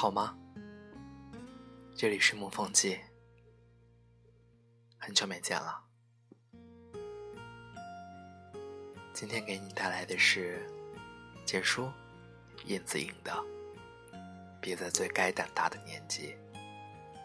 [0.00, 0.34] 好吗？
[1.94, 2.98] 这里是木风记，
[4.96, 5.78] 很久没见了。
[9.12, 10.66] 今天给你带来的是
[11.44, 11.92] 简书
[12.64, 13.30] 尹子颖的
[14.58, 16.34] 《别在最该胆大的年纪，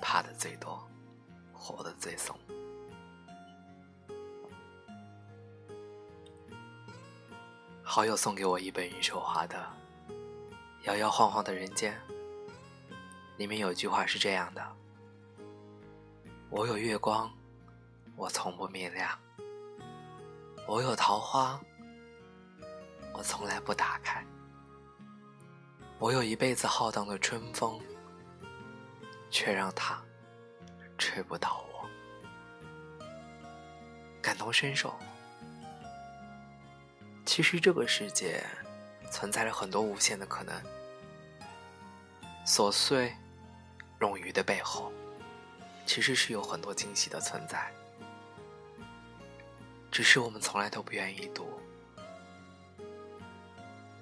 [0.02, 0.86] 怕的最多，
[1.54, 2.38] 活得最怂》。
[7.82, 9.66] 好友送给我一本余秀华的
[10.84, 11.98] 《摇摇晃晃的人间》。
[13.38, 14.76] 里面有句话是这样的
[16.50, 17.30] ：“我有月光，
[18.16, 19.10] 我从不明亮；
[20.66, 21.60] 我有桃花，
[23.14, 24.24] 我从来不打开；
[26.00, 27.78] 我有一辈子浩荡的春风，
[29.30, 30.02] 却让它
[30.98, 31.86] 吹不倒我。”
[34.24, 34.98] 感同身受。
[37.26, 38.42] 其实这个世界
[39.12, 40.56] 存在着很多无限的可能，
[42.46, 43.14] 琐碎。
[44.06, 44.92] 冗余的背后，
[45.88, 47.72] 其实是有很多惊喜的存在，
[49.90, 51.60] 只是我们从来都不愿意读，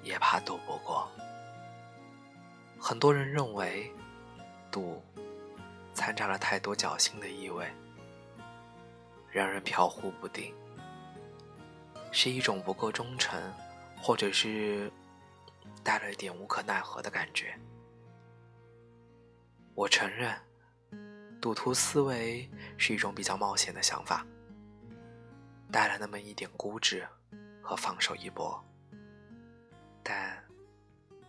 [0.02, 1.10] 也怕读不过。
[2.78, 3.90] 很多人认为，
[4.70, 5.02] 读
[5.94, 7.66] 掺杂了太多侥幸的意味，
[9.32, 10.54] 让人飘忽不定，
[12.12, 13.42] 是一种不够忠诚，
[14.02, 14.92] 或者是
[15.82, 17.58] 带了一点无可奈何的感觉。
[19.76, 20.32] 我承认，
[21.42, 24.26] 赌徒思维是一种比较冒险的想法，
[25.72, 27.08] 带了那么一点固执
[27.62, 28.64] 和放手一搏。
[30.04, 30.44] 但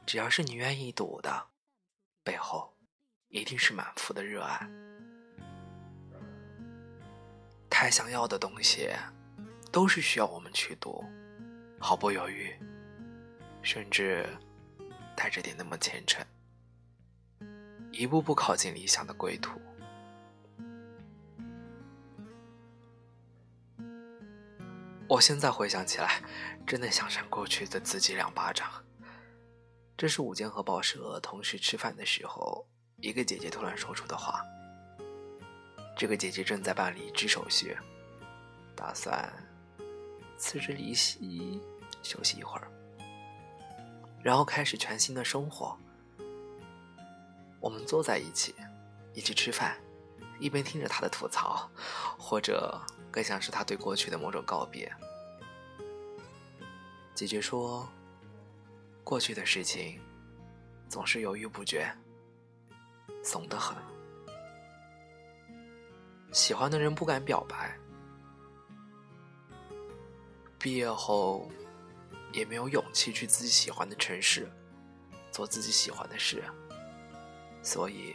[0.04, 1.46] 只要是你愿意赌的，
[2.22, 2.76] 背后
[3.28, 4.68] 一定是满腹的热爱。
[7.70, 8.90] 太想要的东西，
[9.72, 11.02] 都是需要我们去赌，
[11.80, 12.54] 毫不犹豫，
[13.62, 14.28] 甚至
[15.16, 16.24] 带着点那么虔诚。
[17.94, 19.60] 一步步靠近理想的归途。
[25.06, 26.22] 我现在回想起来，
[26.66, 28.68] 真的想扇过去的自己两巴掌。
[29.96, 32.66] 这是午间和报社同事吃饭的时候，
[32.96, 34.42] 一个姐姐突然说出的话。
[35.96, 37.76] 这个姐姐正在办离职手续，
[38.74, 39.32] 打算
[40.36, 41.60] 辞职离席
[42.02, 42.68] 休息一会儿，
[44.20, 45.78] 然后开始全新的生活。
[47.64, 48.54] 我们坐在一起，
[49.14, 49.74] 一起吃饭，
[50.38, 51.66] 一边听着他的吐槽，
[52.18, 52.78] 或者
[53.10, 54.92] 更像是他对过去的某种告别。
[57.14, 57.88] 姐姐说
[59.02, 59.98] ：“过去的事情
[60.90, 61.90] 总是犹豫不决，
[63.22, 63.74] 怂得很。
[66.32, 67.74] 喜欢的人不敢表白，
[70.58, 71.50] 毕业后
[72.30, 74.52] 也没有勇气去自己喜欢的城市，
[75.30, 76.44] 做自己喜欢的事。”
[77.64, 78.14] 所以，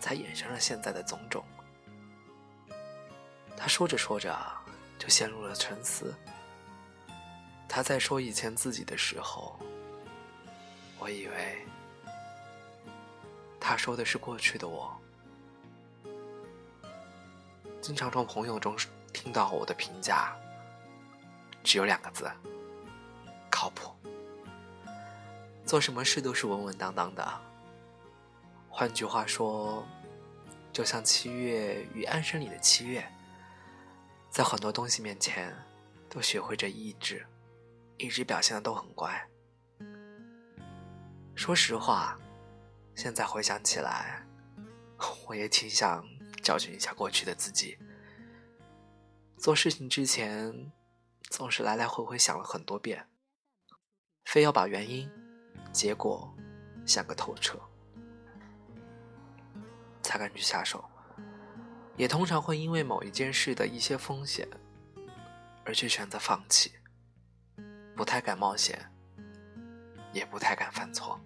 [0.00, 1.44] 才衍生了现在的种种。
[3.56, 4.34] 他说着说着，
[4.98, 6.14] 就陷入了沉思。
[7.68, 9.60] 他在说以前自己的时候，
[10.98, 11.66] 我以为
[13.60, 14.90] 他说的是过去的我。
[17.82, 18.74] 经常从朋友中
[19.12, 20.34] 听到我的评价，
[21.62, 22.30] 只有两个字：
[23.50, 23.94] 靠谱。
[25.66, 27.49] 做什么事都是稳稳当当的。
[28.70, 29.84] 换句话说，
[30.72, 33.06] 就像七月与安生里的七月，
[34.30, 35.54] 在很多东西面前
[36.08, 37.26] 都学会着抑制，
[37.98, 39.28] 一直表现的都很乖。
[41.34, 42.18] 说实话，
[42.94, 44.24] 现在回想起来，
[45.26, 46.04] 我也挺想
[46.42, 47.76] 教训一下过去的自己。
[49.36, 50.72] 做事情之前，
[51.28, 53.08] 总是来来回回想了很多遍，
[54.24, 55.10] 非要把原因、
[55.72, 56.34] 结果
[56.86, 57.60] 想个透彻。
[60.10, 60.84] 才敢去下手，
[61.96, 64.44] 也通常会因为某一件事的一些风险，
[65.64, 66.72] 而去选择放弃。
[67.94, 68.76] 不太敢冒险，
[70.12, 71.20] 也不太敢犯错。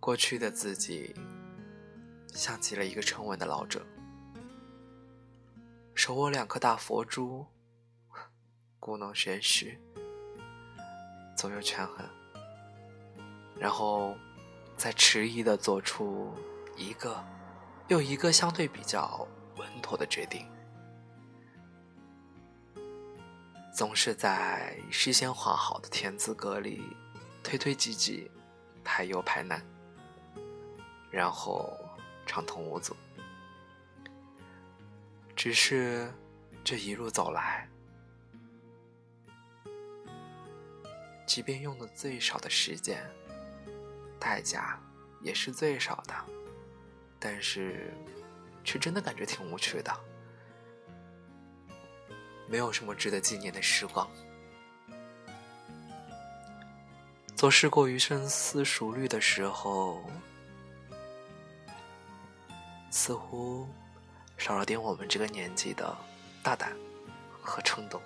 [0.00, 1.14] 过去的自己，
[2.34, 3.86] 像极了一个沉稳的老者，
[5.94, 7.46] 手握两颗大佛珠，
[8.80, 9.80] 故弄玄虚，
[11.36, 12.04] 左右权衡，
[13.56, 14.16] 然后。
[14.80, 16.32] 在迟疑的做出
[16.74, 17.22] 一个
[17.88, 19.28] 又一个相对比较
[19.58, 20.50] 稳妥的决定，
[23.74, 26.82] 总是在事先画好的田字格里
[27.42, 28.30] 推推挤挤，
[28.82, 29.62] 排忧排难，
[31.10, 31.78] 然后
[32.24, 32.96] 畅通无阻。
[35.36, 36.10] 只是
[36.64, 37.68] 这一路走来，
[41.26, 43.06] 即便用的最少的时间。
[44.20, 44.78] 代价
[45.22, 46.14] 也是最少的，
[47.18, 47.92] 但是
[48.62, 49.90] 却真的感觉挺无趣的，
[52.46, 54.08] 没有什么值得纪念的时光。
[57.34, 60.04] 做事过于深思熟虑的时候，
[62.90, 63.66] 似乎
[64.36, 65.96] 少了点我们这个年纪的
[66.42, 66.76] 大胆
[67.40, 67.98] 和冲动。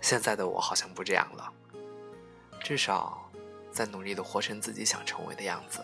[0.00, 1.52] 现在的我好像不这样了，
[2.60, 3.27] 至少
[3.78, 5.80] 在努力的活成自己想成为的样子，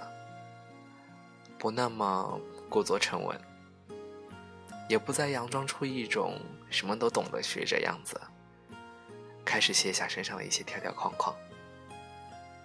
[1.56, 3.40] 不那么故作沉稳，
[4.88, 8.20] 也不再佯装出一种什么都懂的学者样子，
[9.44, 11.32] 开始卸下身上的一些条条框框。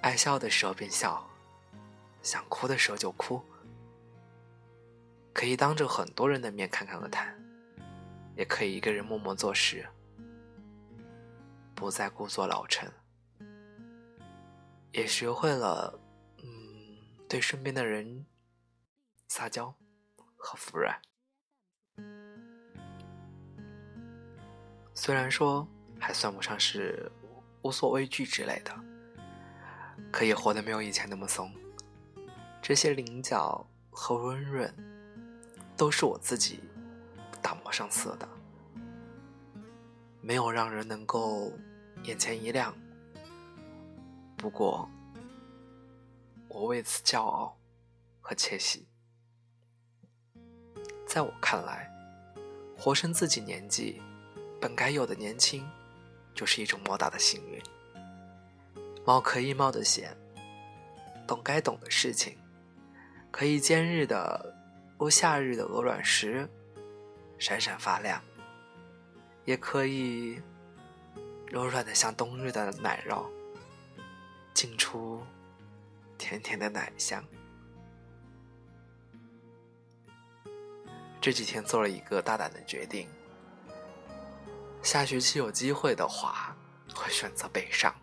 [0.02, 1.24] 爱笑的时候便笑，
[2.24, 3.40] 想哭的时候就哭，
[5.32, 7.40] 可以当着很多人的面侃侃而谈，
[8.36, 9.88] 也可以一个人默默做事，
[11.76, 12.92] 不再故作老成，
[14.92, 16.00] 也学会了，
[16.38, 16.48] 嗯，
[17.28, 18.26] 对身边的人
[19.28, 19.74] 撒娇
[20.36, 21.00] 和服软。
[24.94, 25.68] 虽然说
[26.00, 27.12] 还算不上是
[27.62, 28.76] 无所畏惧之类的。
[30.12, 31.54] 可以活得没有以前那么松，
[32.62, 34.74] 这些棱角和温润，
[35.78, 36.62] 都是我自己
[37.42, 38.28] 打磨上色的，
[40.20, 41.52] 没有让人能够
[42.04, 42.74] 眼前一亮。
[44.40, 44.90] 不过，
[46.48, 47.58] 我为此骄傲
[48.22, 48.88] 和窃喜。
[51.06, 51.92] 在我看来，
[52.78, 54.02] 活成自己年纪
[54.62, 55.68] 本该有的年轻，
[56.34, 57.62] 就是一种莫大的幸运。
[59.06, 60.16] 冒可以冒的险，
[61.28, 62.38] 懂该懂的事情，
[63.32, 64.56] 可以坚日的
[64.98, 66.50] 如夏日的鹅卵石，
[67.38, 68.22] 闪闪发亮；
[69.44, 70.42] 也可以
[71.48, 73.26] 柔软的像冬日的奶酪，
[74.60, 75.24] 浸出
[76.18, 77.24] 甜甜的奶香。
[81.22, 83.08] 这几天做了一个大胆的决定，
[84.84, 86.54] 下学期有机会的话，
[86.94, 87.96] 会选择北上。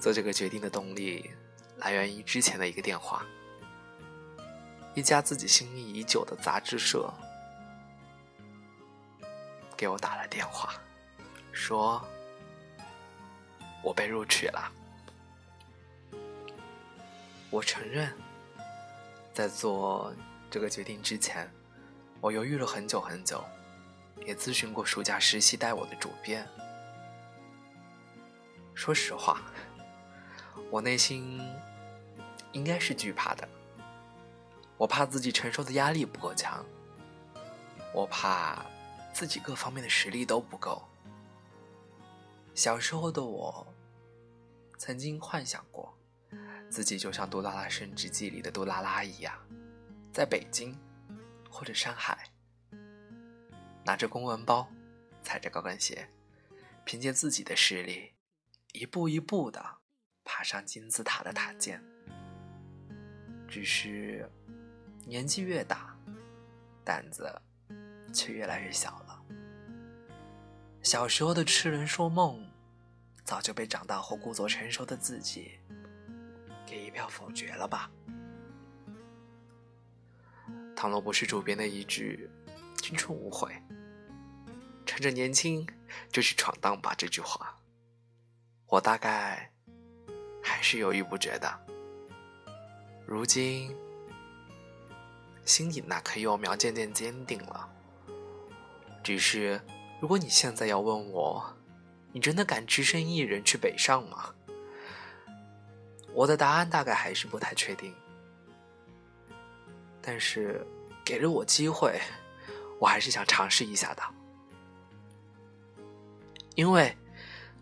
[0.00, 1.30] 做这个决定的动力
[1.76, 3.24] 来源于之前的一个电话，
[4.96, 7.08] 一家自己心仪已久的杂志社
[9.76, 10.74] 给我打了电话，
[11.52, 12.04] 说
[13.84, 14.78] 我被录取了。
[17.50, 18.12] 我承认，
[19.34, 20.14] 在做
[20.50, 21.50] 这个决定之前，
[22.20, 23.44] 我犹豫了很久很久，
[24.24, 26.46] 也咨询过暑假实习带我的主编。
[28.74, 29.42] 说实话。
[30.70, 31.40] 我内心
[32.52, 33.48] 应该是惧怕的，
[34.76, 36.64] 我怕自己承受的压力不够强，
[37.92, 38.64] 我怕
[39.12, 40.80] 自己各方面的实力都不够。
[42.54, 43.66] 小时候的我，
[44.78, 45.92] 曾经幻想过，
[46.68, 49.34] 自己就像《杜拉拉升职记》里的杜拉拉一样，
[50.12, 50.76] 在北京
[51.50, 52.30] 或者上海，
[53.84, 54.70] 拿着公文包，
[55.22, 56.08] 踩着高跟鞋，
[56.84, 58.12] 凭借自己的实力，
[58.72, 59.78] 一步一步的。
[60.22, 61.82] 爬上金字塔的塔尖，
[63.48, 64.30] 只是
[65.04, 65.98] 年纪越大，
[66.84, 67.28] 胆子
[68.12, 69.22] 却越来越小了。
[70.82, 72.48] 小时候的痴人说梦，
[73.24, 75.58] 早就被长大后故作成熟的自己
[77.00, 77.90] 要否决了吧？
[80.76, 82.30] 倘若不是主编的一句
[82.80, 83.52] “青春无悔，
[84.86, 85.66] 趁着年轻
[86.12, 87.56] 就去闯荡吧”这句话，
[88.66, 89.50] 我大概。
[90.42, 91.66] 还是犹豫不决的。
[93.06, 93.76] 如今，
[95.44, 97.68] 心底那颗幼苗渐渐坚定了。
[99.02, 99.60] 只是，
[100.00, 101.56] 如果你现在要问我，
[102.12, 104.34] 你真的敢只身一人去北上吗？
[106.12, 107.94] 我的答案大概还是不太确定。
[110.02, 110.66] 但是，
[111.04, 112.00] 给了我机会，
[112.78, 114.02] 我还是想尝试一下的。
[116.54, 116.96] 因为，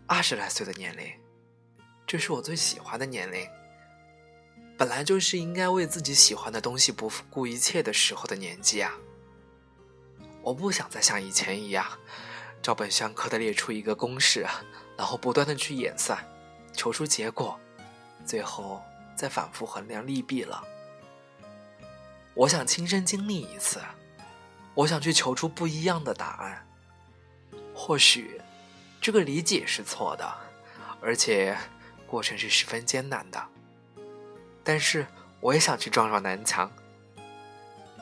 [0.07, 1.11] 二十来岁的年龄。
[2.07, 3.47] 这是我最喜欢的年龄，
[4.75, 8.91] 本来就是应该为自己喜欢的东西不顾一切的时候的年纪啊！
[10.41, 11.85] 我不想再像以前一样，
[12.63, 14.43] 照本宣科的列出一个公式，
[14.97, 16.17] 然后不断的去演算，
[16.73, 17.59] 求出结果，
[18.25, 18.81] 最后
[19.15, 20.63] 再反复衡量利弊了。
[22.33, 23.81] 我想亲身经历一次，
[24.73, 26.67] 我想去求出不一样的答案。
[27.75, 28.41] 或许，
[29.01, 30.35] 这个理解是错的，
[31.01, 31.57] 而且。
[32.09, 33.39] 过程是十分艰难的，
[34.63, 35.05] 但是
[35.39, 36.71] 我也想去撞撞南墙，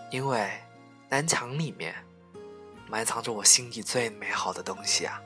[0.10, 0.50] 因为
[1.10, 1.94] 南墙里面
[2.88, 5.22] 埋藏着我心底最美好的东西啊。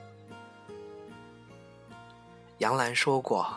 [2.57, 3.55] 杨澜说过：“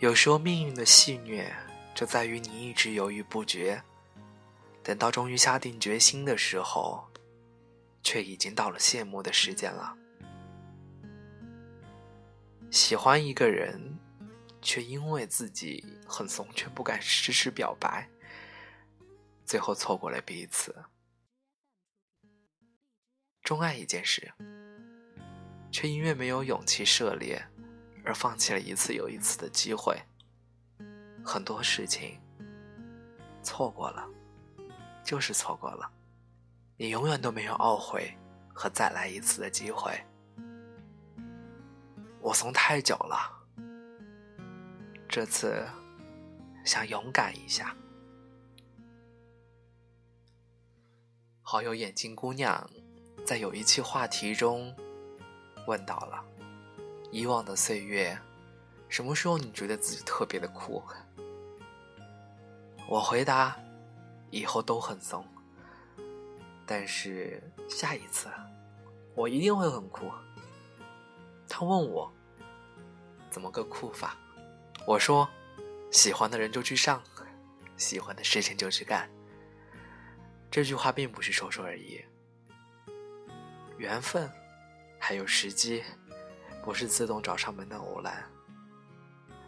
[0.00, 1.54] 有时候命运的戏虐
[1.94, 3.82] 就在于你一直犹豫不决，
[4.82, 7.06] 等到终于下定决心的时候，
[8.02, 9.94] 却已经到了谢幕的时间了。
[12.70, 13.98] 喜欢一个人，
[14.62, 18.08] 却因为自己很怂，却不敢迟迟表白，
[19.44, 20.74] 最后错过了彼此。
[23.42, 24.32] 钟爱一件事，
[25.70, 27.46] 却因为没有勇气涉猎。
[28.04, 30.00] 而放弃了一次又一次的机会，
[31.24, 32.18] 很多事情
[33.42, 34.06] 错过了，
[35.04, 35.90] 就是错过了，
[36.76, 38.16] 你永远都没有懊悔
[38.54, 39.92] 和再来一次的机会。
[42.20, 43.16] 我怂太久了，
[45.08, 45.66] 这次
[46.64, 47.74] 想勇敢一下。
[51.42, 52.70] 好友眼镜姑娘
[53.26, 54.74] 在有一期话题中
[55.66, 56.24] 问到了。
[57.10, 58.16] 以往的岁月，
[58.88, 60.82] 什么时候你觉得自己特别的酷？
[62.88, 63.56] 我回答：
[64.30, 65.26] 以后都很怂。
[66.66, 68.28] 但是下一次，
[69.16, 70.10] 我一定会很酷。
[71.48, 72.12] 他问我：
[73.28, 74.16] 怎么个酷法？
[74.86, 75.28] 我说：
[75.90, 77.02] 喜欢的人就去上，
[77.76, 79.10] 喜欢的事情就去干。
[80.48, 82.04] 这句话并不是说说而已，
[83.78, 84.30] 缘分，
[84.98, 85.82] 还有时机。
[86.62, 88.22] 不是自动找上门的偶然，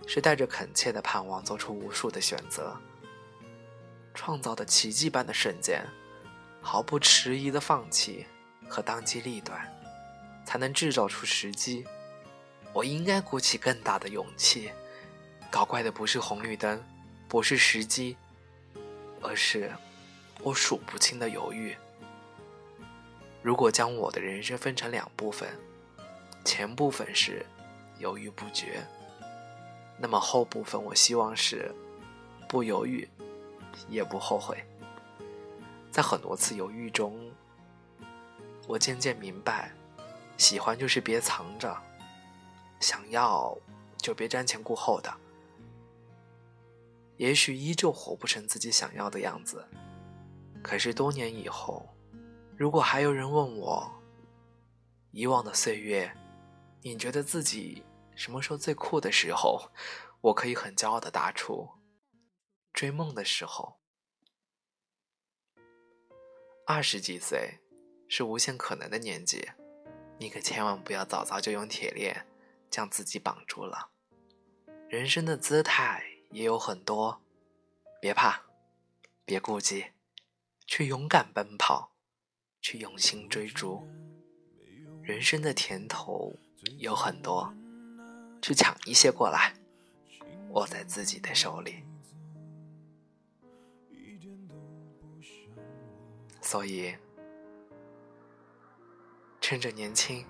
[0.06, 2.74] 是带着恳切的盼望做出无数的选择，
[4.14, 5.86] 创造的奇迹般的瞬间，
[6.60, 8.26] 毫不迟疑的放弃
[8.68, 9.60] 和当机立断，
[10.44, 11.86] 才能制造出时机。
[12.72, 14.70] 我应该鼓起更大的勇气，
[15.50, 16.82] 搞怪的不是红绿灯，
[17.28, 18.16] 不是时机，
[19.20, 19.70] 而是
[20.40, 21.76] 我数不清的犹豫。
[23.42, 25.48] 如果将我的人生分成两部分。
[26.44, 27.44] 前部分是
[27.98, 28.84] 犹豫不决，
[29.98, 31.72] 那么后部分我希望是
[32.48, 33.08] 不犹豫，
[33.88, 34.62] 也不后悔。
[35.90, 37.30] 在很多次犹豫中，
[38.66, 39.72] 我渐渐明白，
[40.36, 41.80] 喜欢就是别藏着，
[42.80, 43.56] 想要
[43.98, 45.12] 就别瞻前顾后的。
[47.18, 49.64] 也许依旧活不成自己想要的样子，
[50.62, 51.88] 可是多年以后，
[52.56, 53.92] 如果还有人问我，
[55.12, 56.10] 以往的岁月。
[56.84, 57.84] 你觉得自己
[58.16, 59.70] 什么时候最酷的时候？
[60.20, 61.68] 我可以很骄傲的答出：
[62.72, 63.80] 追梦的时候。
[66.66, 67.60] 二十几岁
[68.08, 69.50] 是无限可能的年纪，
[70.18, 72.26] 你可千万不要早早就用铁链
[72.70, 73.90] 将自己绑住了。
[74.88, 77.22] 人生的姿态也有很多，
[78.00, 78.42] 别怕，
[79.24, 79.86] 别顾忌，
[80.66, 81.94] 去勇敢奔跑，
[82.60, 83.86] 去用心追逐。
[85.02, 86.36] 人生的甜头。
[86.78, 87.52] 有很多，
[88.40, 89.52] 去抢一些过来，
[90.50, 91.84] 握在自己的手里。
[96.40, 96.94] 所以，
[99.40, 100.24] 趁着年轻，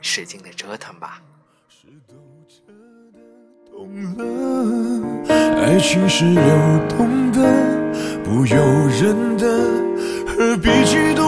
[0.00, 1.22] 使劲的折腾吧。
[5.28, 6.42] 爱情是流
[6.88, 7.38] 动的，
[8.24, 8.56] 不由
[8.88, 9.46] 人的，
[10.26, 11.27] 何必激动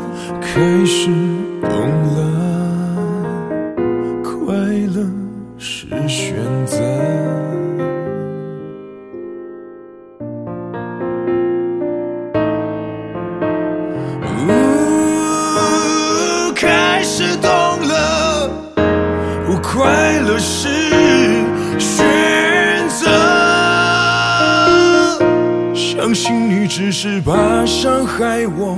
[0.53, 1.07] 开始
[1.61, 1.71] 懂
[2.13, 2.19] 了，
[4.21, 4.53] 快
[4.93, 5.07] 乐
[5.57, 6.77] 是选择。
[16.53, 17.49] 开始懂
[17.87, 18.49] 了，
[19.63, 20.67] 快乐是
[21.79, 22.05] 选
[22.89, 23.07] 择。
[25.73, 28.77] 相信你只是怕伤害我。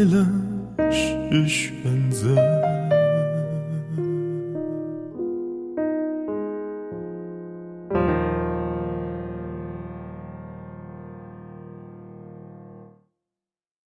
[0.00, 0.26] 快乐
[0.90, 1.99] 是选